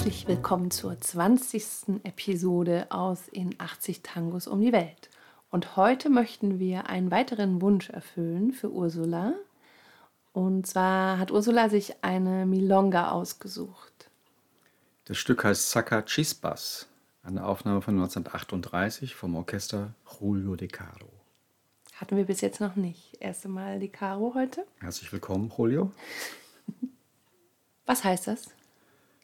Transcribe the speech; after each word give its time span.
Herzlich 0.00 0.28
willkommen 0.28 0.70
zur 0.70 0.98
20. 0.98 2.00
Episode 2.04 2.86
aus 2.88 3.28
In 3.28 3.54
80 3.58 4.02
Tangos 4.02 4.46
um 4.46 4.62
die 4.62 4.72
Welt. 4.72 5.10
Und 5.50 5.76
heute 5.76 6.08
möchten 6.08 6.58
wir 6.58 6.86
einen 6.86 7.10
weiteren 7.10 7.60
Wunsch 7.60 7.90
erfüllen 7.90 8.52
für 8.52 8.72
Ursula. 8.72 9.34
Und 10.32 10.66
zwar 10.66 11.18
hat 11.18 11.30
Ursula 11.30 11.68
sich 11.68 12.02
eine 12.02 12.46
Milonga 12.46 13.10
ausgesucht. 13.10 14.08
Das 15.04 15.18
Stück 15.18 15.44
heißt 15.44 15.68
Sacca 15.68 16.00
Chispas, 16.00 16.88
eine 17.22 17.44
Aufnahme 17.44 17.82
von 17.82 17.92
1938 17.92 19.14
vom 19.14 19.36
Orchester 19.36 19.92
Julio 20.18 20.56
De 20.56 20.68
Caro. 20.68 21.10
Hatten 21.96 22.16
wir 22.16 22.24
bis 22.24 22.40
jetzt 22.40 22.62
noch 22.62 22.74
nicht. 22.74 23.18
Erste 23.20 23.50
Mal 23.50 23.78
De 23.78 23.88
Caro 23.88 24.32
heute. 24.34 24.64
Herzlich 24.80 25.12
willkommen, 25.12 25.52
Julio. 25.54 25.92
Was 27.84 28.02
heißt 28.02 28.28
das? 28.28 28.48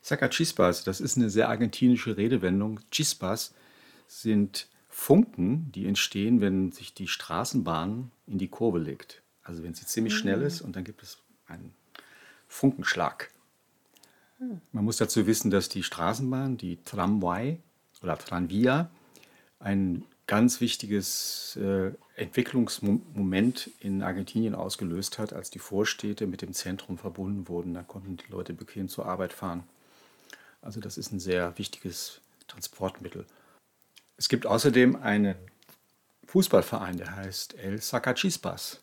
Saca 0.07 0.29
Chispas, 0.29 0.85
das 0.85 1.01
ist 1.01 1.17
eine 1.17 1.31
sehr 1.31 1.49
argentinische 1.49 2.17
Redewendung. 2.17 2.79
Chispas 2.93 3.53
sind 4.07 4.69
Funken, 4.89 5.73
die 5.73 5.85
entstehen, 5.85 6.41
wenn 6.41 6.71
sich 6.71 6.95
die 6.95 7.09
Straßenbahn 7.09 8.13
in 8.29 8.39
die 8.39 8.47
Kurve 8.47 8.79
legt. 8.79 9.23
Also 9.43 9.65
wenn 9.65 9.75
sie 9.75 9.85
ziemlich 9.85 10.15
mhm. 10.15 10.19
schnell 10.19 10.43
ist 10.43 10.61
und 10.61 10.77
dann 10.77 10.85
gibt 10.85 11.03
es 11.03 11.19
einen 11.49 11.75
Funkenschlag. 12.47 13.33
Man 14.71 14.85
muss 14.85 14.99
dazu 14.99 15.27
wissen, 15.27 15.51
dass 15.51 15.69
die 15.69 15.83
Straßenbahn, 15.83 16.57
die 16.57 16.77
Tramway 16.85 17.59
oder 18.01 18.17
Tranvia, 18.17 18.89
ein 19.59 20.05
ganz 20.29 20.61
wichtiges 20.61 21.57
äh, 21.57 21.91
Entwicklungsmoment 22.15 23.73
in 23.81 24.05
Argentinien 24.05 24.55
ausgelöst 24.55 25.19
hat, 25.19 25.33
als 25.33 25.51
die 25.51 25.59
Vorstädte 25.59 26.29
mit 26.29 26.43
dem 26.43 26.53
Zentrum 26.53 26.97
verbunden 26.97 27.49
wurden. 27.49 27.75
Da 27.75 27.83
konnten 27.83 28.19
die 28.19 28.31
Leute 28.31 28.53
bequem 28.53 28.89
zur 28.89 29.07
Arbeit 29.07 29.33
fahren. 29.33 29.65
Also 30.67 30.81
das 30.81 30.99
ist 30.99 31.13
ein 31.13 31.21
sehr 31.21 31.57
wichtiges 31.59 32.21
Transportmittel. 32.49 33.25
Es 34.17 34.29
gibt 34.29 34.47
außerdem 34.47 34.97
einen 34.97 35.37
Fußballverein, 36.27 36.97
der 36.97 37.15
heißt 37.15 37.55
El 37.55 37.81
Sacachispas. 37.81 38.81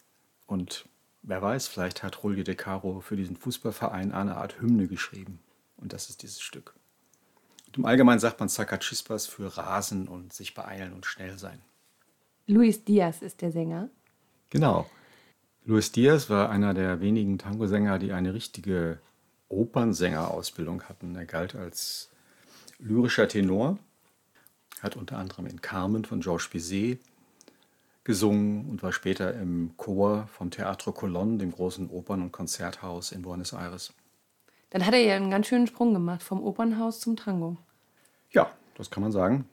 Und 0.47 0.85
wer 1.23 1.41
weiß, 1.41 1.67
vielleicht 1.67 2.01
hat 2.01 2.21
Julio 2.23 2.45
De 2.45 2.55
Caro 2.55 3.01
für 3.01 3.17
diesen 3.17 3.35
Fußballverein 3.35 4.13
eine 4.13 4.37
Art 4.37 4.61
Hymne 4.61 4.87
geschrieben. 4.87 5.39
Und 5.75 5.91
das 5.91 6.09
ist 6.09 6.23
dieses 6.23 6.39
Stück. 6.39 6.73
Und 7.67 7.79
Im 7.79 7.85
Allgemeinen 7.85 8.21
sagt 8.21 8.39
man 8.39 8.47
Sacachispas 8.47 9.27
für 9.27 9.57
Rasen 9.57 10.07
und 10.07 10.31
sich 10.31 10.53
beeilen 10.53 10.93
und 10.93 11.05
schnell 11.05 11.37
sein. 11.37 11.59
Luis 12.47 12.85
Diaz 12.85 13.21
ist 13.21 13.41
der 13.41 13.51
Sänger. 13.51 13.89
Genau. 14.51 14.89
Luis 15.65 15.91
Diaz 15.91 16.29
war 16.29 16.49
einer 16.49 16.73
der 16.73 17.01
wenigen 17.01 17.37
Tango-Sänger, 17.39 17.99
die 17.99 18.13
eine 18.13 18.33
richtige 18.33 18.99
Opernsängerausbildung 19.49 20.83
hatten. 20.83 21.15
Er 21.15 21.25
galt 21.25 21.55
als 21.55 22.09
lyrischer 22.79 23.27
Tenor, 23.27 23.77
hat 24.81 24.95
unter 24.95 25.17
anderem 25.17 25.45
in 25.45 25.61
Carmen 25.61 26.05
von 26.05 26.21
Georges 26.21 26.49
Bizet 26.49 26.99
gesungen 28.03 28.69
und 28.69 28.83
war 28.83 28.91
später 28.91 29.33
im 29.33 29.75
Chor 29.77 30.27
vom 30.27 30.51
Teatro 30.51 30.91
Colón, 30.91 31.37
dem 31.37 31.51
großen 31.51 31.89
Opern- 31.89 32.21
und 32.21 32.31
Konzerthaus 32.31 33.11
in 33.11 33.21
Buenos 33.21 33.53
Aires. 33.53 33.93
Dann 34.71 34.85
hat 34.85 34.93
er 34.93 35.01
ja 35.01 35.15
einen 35.15 35.29
ganz 35.29 35.47
schönen 35.47 35.67
Sprung 35.67 35.93
gemacht, 35.93 36.23
vom 36.23 36.43
Opernhaus 36.43 36.99
zum 36.99 37.15
Tango. 37.15 37.57
Ja, 38.31 38.51
das 38.75 38.89
kann 38.89 39.03
man 39.03 39.11
sagen. 39.11 39.45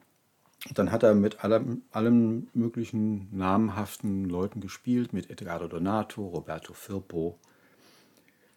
Dann 0.75 0.91
hat 0.91 1.03
er 1.03 1.14
mit 1.14 1.44
allem, 1.44 1.82
allen 1.91 2.48
möglichen 2.53 3.28
namhaften 3.37 4.25
Leuten 4.25 4.60
gespielt, 4.60 5.12
mit 5.12 5.31
Edgardo 5.31 5.69
Donato, 5.69 6.26
Roberto 6.26 6.75
Firpo, 6.75 7.38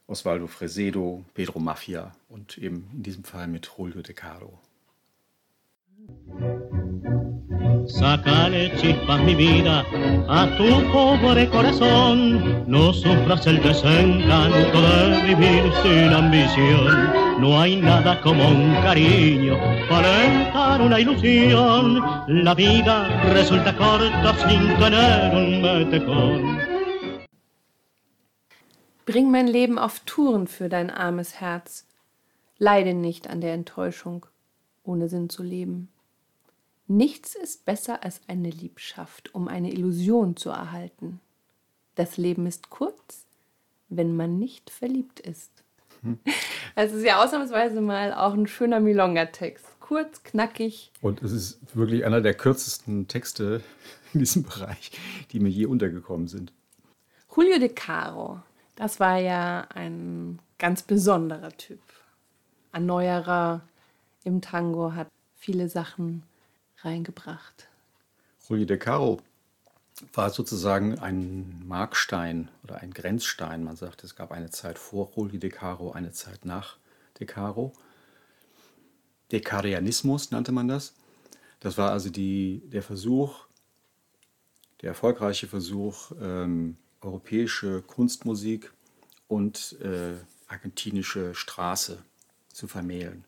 Osvaldo 0.08 0.48
Fresedo, 0.48 1.24
Pedro 1.34 1.60
Mafia 1.60 2.12
und 2.30 2.58
eben 2.58 2.88
in 2.94 3.04
diesem 3.04 3.24
Fall 3.24 3.48
mit 3.48 3.68
Julio 3.78 4.02
De 4.02 4.14
Caro. 4.14 4.60
Sácale 7.88 8.72
chispas 8.78 9.22
mi 9.22 9.36
vida 9.36 9.86
a 10.28 10.48
tu 10.58 10.68
pobre 10.92 11.50
corazón, 11.50 12.64
no 12.68 12.94
sufras 12.94 13.46
el 13.48 13.62
desencanto 13.62 14.82
de 14.82 15.22
vivir 15.28 15.72
sin 15.82 16.14
ambición. 16.14 17.12
No 17.40 17.60
hay 17.60 17.78
nada 17.78 18.20
como 18.22 18.48
un 18.48 18.74
cariño 18.84 19.58
para 19.90 20.08
alentar 20.20 20.82
una 20.82 21.00
ilusión. 21.00 22.02
La 22.28 22.54
vida 22.54 23.08
resulta 23.34 23.76
corta 23.76 24.34
sin 24.48 24.78
tener 24.78 25.36
un 25.36 25.62
metecón. 25.62 26.73
Bring 29.06 29.32
mein 29.32 29.48
Leben 29.48 29.78
auf 29.78 30.00
Touren 30.06 30.48
für 30.48 30.70
dein 30.70 30.90
armes 30.90 31.42
Herz. 31.42 31.86
Leide 32.58 32.94
nicht 32.94 33.28
an 33.28 33.42
der 33.42 33.54
Enttäuschung, 33.54 34.26
ohne 34.84 35.10
Sinn 35.10 35.30
zu 35.30 35.44
leben. 35.44 35.90
Nichts 36.88 37.36
ist 37.36 37.66
besser 37.66 38.04
als 38.04 38.22
eine 38.28 38.50
Liebschaft, 38.50 39.36
um 39.36 39.50
eine 39.50 39.74
Illusion 39.74 40.38
zu 40.38 40.50
erhalten. 40.50 41.20
Das 41.96 42.16
Leben 42.18 42.46
ist 42.46 42.70
kurz, 42.70 43.26
wenn 43.90 44.16
man 44.16 44.40
nicht 44.40 44.70
verliebt 44.70 45.20
ist. 45.20 45.52
Hm. 46.02 46.20
Es 46.76 46.92
ist 46.92 47.06
ja 47.06 47.24
ausnahmsweise 47.24 47.82
mal 47.82 48.16
auch 48.16 48.34
ein 48.34 48.48
schöner 48.48 48.80
Milonga-Text. 48.80 49.64
Kurz, 49.80 50.24
knackig. 50.24 50.92
Und 51.02 51.22
es 51.22 51.32
ist 51.32 51.60
wirklich 51.76 52.04
einer 52.04 52.20
der 52.20 52.34
kürzesten 52.34 53.08
Texte 53.08 53.62
in 54.14 54.22
diesem 54.22 54.42
Bereich, 54.42 54.92
die 55.32 55.40
mir 55.40 55.50
je 55.50 55.68
untergekommen 55.68 56.28
sind. 56.28 56.52
Julio 57.36 57.60
de 57.60 57.70
Caro 57.70 58.42
das 58.76 59.00
war 59.00 59.18
ja 59.18 59.68
ein 59.74 60.40
ganz 60.58 60.84
besonderer 60.84 61.52
Typ. 61.52 61.82
Ein 62.72 62.86
neuerer 62.86 63.62
im 64.24 64.42
Tango 64.42 64.94
hat 64.94 65.08
viele 65.36 65.70
Sachen 65.70 66.24
reingebracht. 66.80 67.68
Julio 68.48 68.66
de 68.66 68.78
Caro 68.78 69.22
war 70.14 70.30
sozusagen 70.30 71.00
ein 71.00 71.64
Markstein 71.66 72.50
oder 72.64 72.78
ein 72.82 72.94
Grenzstein. 72.94 73.64
Man 73.64 73.76
sagt, 73.76 74.04
es 74.04 74.16
gab 74.16 74.32
eine 74.32 74.50
Zeit 74.50 74.80
vor 74.80 75.12
Julio 75.16 75.40
de 75.40 75.50
Caro, 75.50 75.92
eine 75.92 76.12
Zeit 76.12 76.46
nach 76.46 76.78
de 77.20 77.28
Caro. 77.28 77.74
Dekarianismus 79.32 80.32
nannte 80.32 80.52
man 80.52 80.68
das. 80.68 80.94
Das 81.60 81.78
war 81.78 81.92
also 81.92 82.10
die, 82.10 82.62
der 82.68 82.84
Versuch, 82.84 83.46
der 84.82 84.90
erfolgreiche 84.90 85.48
Versuch, 85.48 86.12
ähm, 86.22 86.78
europäische 87.04 87.82
Kunstmusik 87.82 88.72
und 89.28 89.78
äh, 89.82 90.16
argentinische 90.48 91.34
Straße 91.36 92.04
zu 92.50 92.68
vermählen. 92.68 93.26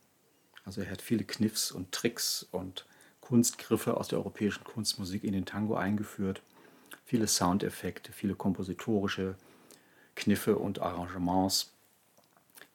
Also 0.63 0.81
er 0.81 0.91
hat 0.91 1.01
viele 1.01 1.23
Kniffs 1.23 1.71
und 1.71 1.91
Tricks 1.91 2.45
und 2.51 2.85
Kunstgriffe 3.21 3.97
aus 3.97 4.07
der 4.07 4.19
europäischen 4.19 4.63
Kunstmusik 4.63 5.23
in 5.23 5.33
den 5.33 5.45
Tango 5.45 5.75
eingeführt. 5.75 6.41
Viele 7.05 7.27
Soundeffekte, 7.27 8.11
viele 8.11 8.35
kompositorische 8.35 9.35
Kniffe 10.15 10.57
und 10.57 10.79
Arrangements, 10.79 11.73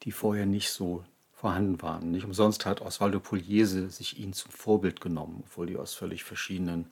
die 0.03 0.11
vorher 0.11 0.45
nicht 0.45 0.71
so 0.71 1.03
vorhanden 1.33 1.81
waren. 1.81 2.11
Nicht 2.11 2.25
umsonst 2.25 2.65
hat 2.65 2.81
Osvaldo 2.81 3.19
Pugliese 3.19 3.89
sich 3.89 4.19
ihn 4.19 4.33
zum 4.33 4.51
Vorbild 4.51 5.01
genommen, 5.01 5.43
obwohl 5.45 5.67
die 5.67 5.77
aus 5.77 5.93
völlig 5.93 6.23
verschiedenen 6.23 6.87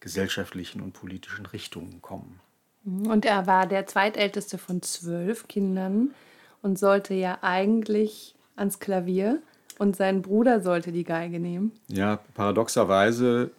gesellschaftlichen 0.00 0.80
und 0.80 0.92
politischen 0.92 1.46
Richtungen 1.46 2.00
kommen. 2.00 2.40
Und 2.84 3.24
er 3.24 3.46
war 3.46 3.66
der 3.66 3.86
zweitälteste 3.86 4.58
von 4.58 4.82
zwölf 4.82 5.46
Kindern 5.48 6.14
und 6.62 6.78
sollte 6.78 7.14
ja 7.14 7.38
eigentlich 7.42 8.34
ans 8.56 8.78
Klavier 8.78 9.40
und 9.78 9.96
sein 9.96 10.22
Bruder 10.22 10.60
sollte 10.60 10.92
die 10.92 11.04
Geige 11.04 11.38
nehmen. 11.38 11.72
Ja, 11.88 12.18
paradoxerweise, 12.34 13.50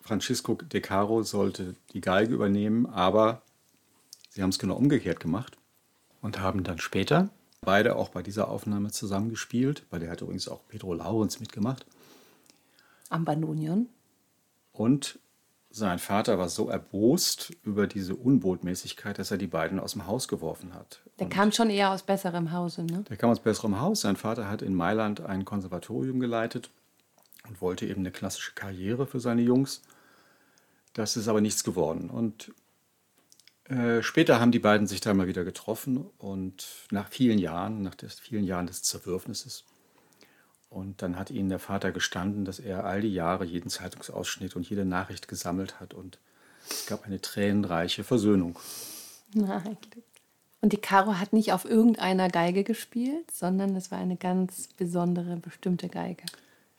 Francisco 0.00 0.54
De 0.54 0.80
Caro 0.80 1.22
sollte 1.22 1.74
die 1.92 2.00
Geige 2.00 2.34
übernehmen, 2.34 2.86
aber 2.86 3.42
sie 4.30 4.42
haben 4.42 4.50
es 4.50 4.58
genau 4.58 4.76
umgekehrt 4.76 5.20
gemacht 5.20 5.56
und 6.20 6.40
haben 6.40 6.62
dann 6.62 6.78
später 6.78 7.30
beide 7.62 7.96
auch 7.96 8.10
bei 8.10 8.22
dieser 8.22 8.48
Aufnahme 8.48 8.90
zusammengespielt. 8.90 9.84
Bei 9.90 9.98
der 9.98 10.10
hat 10.10 10.20
übrigens 10.20 10.48
auch 10.48 10.60
Pedro 10.68 10.94
Laurens 10.94 11.40
mitgemacht. 11.40 11.86
Am 13.08 13.24
Bandonion. 13.24 13.88
Und 14.72 15.18
sein 15.74 15.98
Vater 15.98 16.38
war 16.38 16.48
so 16.48 16.68
erbost 16.68 17.50
über 17.64 17.88
diese 17.88 18.14
Unbotmäßigkeit, 18.14 19.18
dass 19.18 19.32
er 19.32 19.38
die 19.38 19.48
beiden 19.48 19.80
aus 19.80 19.92
dem 19.92 20.06
Haus 20.06 20.28
geworfen 20.28 20.72
hat. 20.72 21.00
Der 21.18 21.26
und 21.26 21.32
kam 21.32 21.50
schon 21.50 21.68
eher 21.68 21.90
aus 21.90 22.04
besserem 22.04 22.52
Hause, 22.52 22.84
ne? 22.84 23.02
Der 23.08 23.16
kam 23.16 23.30
aus 23.30 23.40
besserem 23.40 23.80
Haus. 23.80 24.02
Sein 24.02 24.14
Vater 24.14 24.48
hat 24.48 24.62
in 24.62 24.72
Mailand 24.72 25.20
ein 25.20 25.44
Konservatorium 25.44 26.20
geleitet 26.20 26.70
und 27.48 27.60
wollte 27.60 27.86
eben 27.86 28.02
eine 28.02 28.12
klassische 28.12 28.52
Karriere 28.54 29.08
für 29.08 29.18
seine 29.18 29.42
Jungs. 29.42 29.82
Das 30.92 31.16
ist 31.16 31.26
aber 31.26 31.40
nichts 31.40 31.64
geworden. 31.64 32.08
Und 32.08 32.52
äh, 33.64 34.00
später 34.00 34.38
haben 34.38 34.52
die 34.52 34.60
beiden 34.60 34.86
sich 34.86 35.00
da 35.00 35.12
mal 35.12 35.26
wieder 35.26 35.42
getroffen 35.42 36.06
und 36.18 36.86
nach 36.92 37.08
vielen 37.08 37.38
Jahren, 37.38 37.82
nach 37.82 37.96
des, 37.96 38.20
vielen 38.20 38.44
Jahren 38.44 38.68
des 38.68 38.84
Zerwürfnisses, 38.84 39.64
und 40.74 41.02
dann 41.02 41.16
hat 41.16 41.30
ihnen 41.30 41.48
der 41.48 41.60
Vater 41.60 41.92
gestanden, 41.92 42.44
dass 42.44 42.58
er 42.58 42.84
all 42.84 43.00
die 43.00 43.14
Jahre 43.14 43.44
jeden 43.44 43.70
Zeitungsausschnitt 43.70 44.56
und 44.56 44.68
jede 44.68 44.84
Nachricht 44.84 45.28
gesammelt 45.28 45.78
hat. 45.78 45.94
Und 45.94 46.18
es 46.68 46.86
gab 46.86 47.04
eine 47.04 47.20
tränenreiche 47.20 48.02
Versöhnung. 48.02 48.58
Glück. 49.90 50.04
Und 50.60 50.72
die 50.72 50.78
Caro 50.78 51.18
hat 51.18 51.32
nicht 51.32 51.52
auf 51.52 51.64
irgendeiner 51.64 52.28
Geige 52.28 52.64
gespielt, 52.64 53.30
sondern 53.30 53.76
es 53.76 53.92
war 53.92 53.98
eine 53.98 54.16
ganz 54.16 54.68
besondere, 54.76 55.36
bestimmte 55.36 55.88
Geige. 55.88 56.24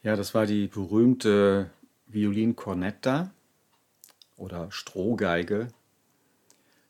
Ja, 0.04 0.16
das 0.16 0.34
war 0.34 0.46
die 0.46 0.68
berühmte 0.68 1.70
Violin 2.08 2.56
Cornetta 2.56 3.32
oder 4.36 4.72
Strohgeige. 4.72 5.70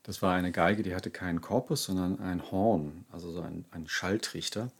Das 0.03 0.21
war 0.21 0.33
eine 0.33 0.51
Geige, 0.51 0.83
die 0.83 0.95
hatte 0.95 1.11
keinen 1.11 1.41
Korpus, 1.41 1.83
sondern 1.83 2.19
ein 2.19 2.49
Horn, 2.49 3.05
also 3.11 3.31
so 3.31 3.41
ein, 3.41 3.65
ein 3.71 3.87
Schalltrichter. 3.87 4.71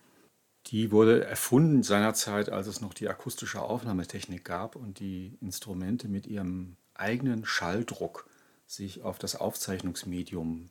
Die 0.67 0.91
wurde 0.91 1.23
erfunden 1.23 1.83
seinerzeit, 1.83 2.50
als 2.50 2.67
es 2.67 2.81
noch 2.81 2.94
die 2.94 3.07
akustische 3.07 3.62
Aufnahmetechnik 3.62 4.44
gab 4.44 4.75
und 4.75 5.00
die 5.00 5.38
Instrumente 5.41 6.07
mit 6.07 6.25
ihrem 6.25 6.75
eigenen 6.95 7.45
Schalldruck 7.45 8.27
sich 8.65 9.03
auf 9.03 9.19
das 9.19 9.35
Aufzeichnungsmedium 9.35 10.69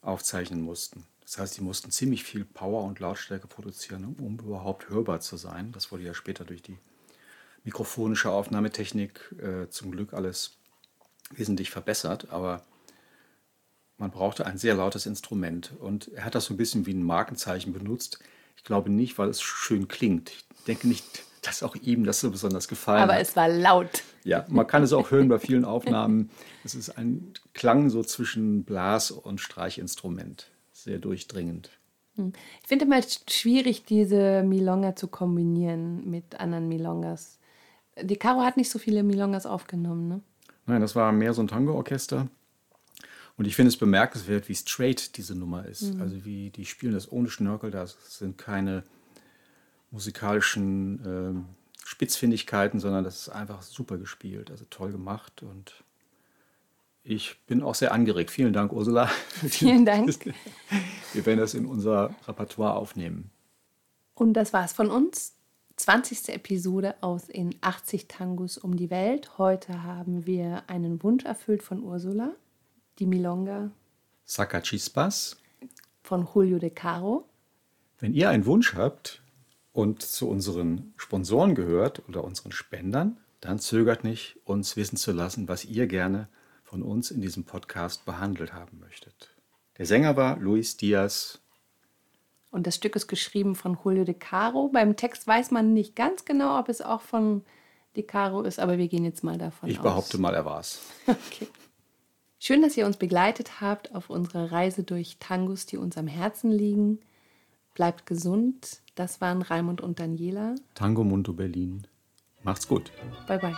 aufzeichnen 0.00 0.62
mussten. 0.62 1.04
Das 1.20 1.38
heißt, 1.38 1.54
sie 1.54 1.62
mussten 1.62 1.90
ziemlich 1.90 2.24
viel 2.24 2.44
Power 2.44 2.84
und 2.84 3.00
Lautstärke 3.00 3.48
produzieren, 3.48 4.16
um 4.18 4.38
überhaupt 4.38 4.88
hörbar 4.88 5.20
zu 5.20 5.36
sein. 5.36 5.72
Das 5.72 5.90
wurde 5.90 6.04
ja 6.04 6.14
später 6.14 6.44
durch 6.44 6.62
die 6.62 6.78
mikrofonische 7.64 8.30
Aufnahmetechnik 8.30 9.34
äh, 9.38 9.68
zum 9.68 9.90
Glück 9.90 10.14
alles 10.14 10.56
wesentlich 11.30 11.70
verbessert, 11.70 12.30
aber 12.30 12.64
man 13.98 14.12
brauchte 14.12 14.46
ein 14.46 14.56
sehr 14.56 14.74
lautes 14.74 15.04
Instrument 15.04 15.72
und 15.80 16.08
er 16.12 16.24
hat 16.24 16.36
das 16.36 16.44
so 16.44 16.54
ein 16.54 16.58
bisschen 16.58 16.86
wie 16.86 16.94
ein 16.94 17.02
Markenzeichen 17.02 17.72
benutzt. 17.72 18.20
Ich 18.56 18.64
glaube 18.64 18.90
nicht, 18.90 19.18
weil 19.18 19.28
es 19.28 19.40
schön 19.40 19.88
klingt. 19.88 20.30
Ich 20.30 20.64
denke 20.66 20.88
nicht, 20.88 21.04
dass 21.42 21.62
auch 21.62 21.76
ihm 21.76 22.04
das 22.04 22.20
so 22.20 22.30
besonders 22.30 22.68
gefallen 22.68 23.02
aber 23.02 23.14
hat. 23.14 23.20
Aber 23.20 23.28
es 23.28 23.36
war 23.36 23.48
laut. 23.48 24.02
Ja, 24.24 24.44
man 24.48 24.66
kann 24.66 24.82
es 24.82 24.92
auch 24.92 25.10
hören 25.10 25.28
bei 25.28 25.38
vielen 25.38 25.64
Aufnahmen. 25.64 26.30
Es 26.64 26.74
ist 26.74 26.90
ein 26.90 27.32
Klang 27.54 27.90
so 27.90 28.02
zwischen 28.02 28.64
Blas- 28.64 29.12
und 29.12 29.40
Streichinstrument. 29.40 30.50
Sehr 30.72 30.98
durchdringend. 30.98 31.70
Hm. 32.16 32.32
Ich 32.62 32.68
finde 32.68 32.86
immer 32.86 33.00
schwierig, 33.28 33.84
diese 33.84 34.42
Milonga 34.42 34.96
zu 34.96 35.06
kombinieren 35.08 36.10
mit 36.10 36.40
anderen 36.40 36.68
Milongas. 36.68 37.38
Die 38.00 38.16
Caro 38.16 38.40
hat 38.42 38.56
nicht 38.56 38.70
so 38.70 38.78
viele 38.78 39.02
Milongas 39.02 39.46
aufgenommen, 39.46 40.08
ne? 40.08 40.20
Nein, 40.66 40.80
das 40.80 40.96
war 40.96 41.12
mehr 41.12 41.32
so 41.32 41.42
ein 41.42 41.48
Tango-Orchester. 41.48 42.26
Und 43.36 43.44
ich 43.46 43.54
finde 43.54 43.68
es 43.68 43.76
bemerkenswert, 43.76 44.48
wie 44.48 44.54
straight 44.54 45.16
diese 45.16 45.34
Nummer 45.34 45.66
ist. 45.66 45.94
Mhm. 45.94 46.00
Also 46.00 46.24
wie 46.24 46.50
die 46.50 46.64
spielen 46.64 46.94
das 46.94 47.10
ohne 47.10 47.28
Schnörkel, 47.28 47.70
da 47.70 47.86
sind 47.86 48.38
keine 48.38 48.82
musikalischen 49.90 51.44
äh, 51.44 51.86
Spitzfindigkeiten, 51.86 52.80
sondern 52.80 53.04
das 53.04 53.20
ist 53.20 53.28
einfach 53.28 53.62
super 53.62 53.98
gespielt, 53.98 54.50
also 54.50 54.64
toll 54.68 54.90
gemacht 54.90 55.42
und 55.42 55.84
ich 57.08 57.38
bin 57.46 57.62
auch 57.62 57.76
sehr 57.76 57.92
angeregt. 57.92 58.32
Vielen 58.32 58.52
Dank, 58.52 58.72
Ursula. 58.72 59.06
Vielen 59.48 59.86
Dank. 59.86 60.12
Wir 61.12 61.24
werden 61.24 61.38
das 61.38 61.54
in 61.54 61.64
unser 61.64 62.12
Repertoire 62.26 62.74
aufnehmen. 62.74 63.30
Und 64.14 64.32
das 64.32 64.52
war's 64.52 64.72
von 64.72 64.90
uns. 64.90 65.34
20. 65.76 66.30
Episode 66.30 66.96
aus 67.02 67.28
in 67.28 67.54
80 67.60 68.08
Tangos 68.08 68.58
um 68.58 68.76
die 68.76 68.90
Welt. 68.90 69.38
Heute 69.38 69.84
haben 69.84 70.26
wir 70.26 70.64
einen 70.68 71.02
Wunsch 71.02 71.24
erfüllt 71.24 71.62
von 71.62 71.82
Ursula, 71.82 72.34
die 72.98 73.06
Milonga. 73.06 73.70
Sacachispas. 74.24 75.36
Von 76.02 76.26
Julio 76.34 76.58
de 76.58 76.70
Caro. 76.70 77.28
Wenn 77.98 78.14
ihr 78.14 78.28
einen 78.30 78.46
Wunsch 78.46 78.74
habt, 78.74 79.22
und 79.76 80.00
zu 80.00 80.26
unseren 80.30 80.94
Sponsoren 80.96 81.54
gehört 81.54 82.02
oder 82.08 82.24
unseren 82.24 82.50
Spendern, 82.50 83.18
dann 83.40 83.58
zögert 83.58 84.04
nicht, 84.04 84.38
uns 84.44 84.74
wissen 84.76 84.96
zu 84.96 85.12
lassen, 85.12 85.48
was 85.48 85.66
ihr 85.66 85.86
gerne 85.86 86.28
von 86.64 86.82
uns 86.82 87.10
in 87.10 87.20
diesem 87.20 87.44
Podcast 87.44 88.06
behandelt 88.06 88.54
haben 88.54 88.80
möchtet. 88.80 89.36
Der 89.76 89.84
Sänger 89.84 90.16
war 90.16 90.38
Luis 90.38 90.78
Diaz. 90.78 91.40
Und 92.50 92.66
das 92.66 92.76
Stück 92.76 92.96
ist 92.96 93.06
geschrieben 93.06 93.54
von 93.54 93.76
Julio 93.84 94.04
de 94.04 94.14
Caro. 94.14 94.70
Beim 94.72 94.96
Text 94.96 95.26
weiß 95.26 95.50
man 95.50 95.74
nicht 95.74 95.94
ganz 95.94 96.24
genau, 96.24 96.58
ob 96.58 96.70
es 96.70 96.80
auch 96.80 97.02
von 97.02 97.44
de 97.96 98.02
Caro 98.02 98.42
ist, 98.42 98.58
aber 98.58 98.78
wir 98.78 98.88
gehen 98.88 99.04
jetzt 99.04 99.24
mal 99.24 99.36
davon 99.36 99.68
ich 99.68 99.78
aus. 99.78 99.84
Ich 99.84 99.90
behaupte 99.90 100.18
mal, 100.18 100.34
er 100.34 100.46
war 100.46 100.60
es. 100.60 100.80
Okay. 101.06 101.48
Schön, 102.46 102.62
dass 102.62 102.76
ihr 102.76 102.86
uns 102.86 102.96
begleitet 102.96 103.60
habt 103.60 103.92
auf 103.92 104.08
unserer 104.08 104.52
Reise 104.52 104.84
durch 104.84 105.16
Tangos, 105.18 105.66
die 105.66 105.78
uns 105.78 105.98
am 105.98 106.06
Herzen 106.06 106.52
liegen. 106.52 107.00
Bleibt 107.74 108.06
gesund. 108.06 108.82
Das 108.94 109.20
waren 109.20 109.42
Raimund 109.42 109.80
und 109.80 109.98
Daniela. 109.98 110.54
Tango 110.74 111.02
Mundo 111.02 111.32
Berlin. 111.32 111.88
Macht's 112.44 112.68
gut. 112.68 112.92
Bye 113.26 113.40
bye. 113.40 113.56